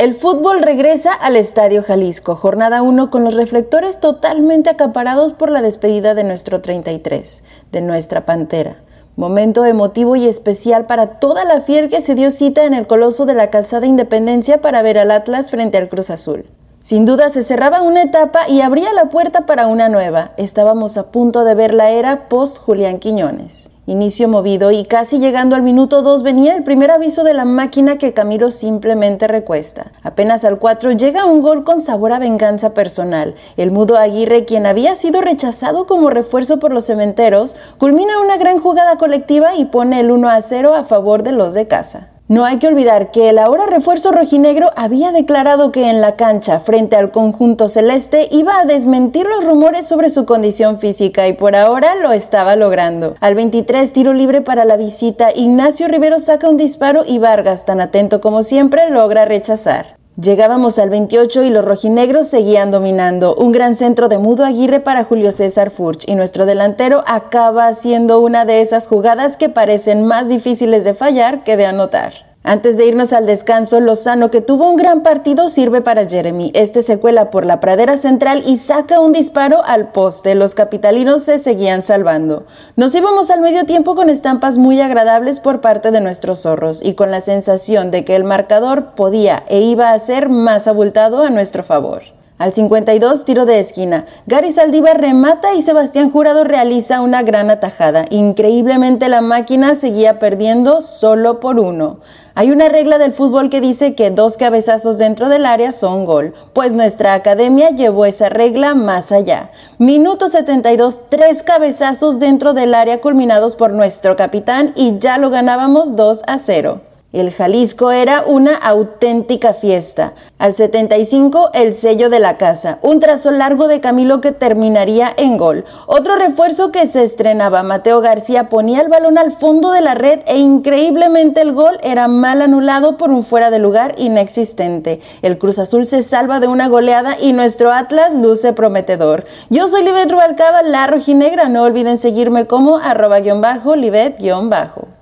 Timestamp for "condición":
50.26-50.78